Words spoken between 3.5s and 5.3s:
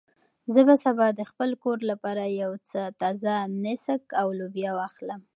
نېسک او لوبیا واخلم.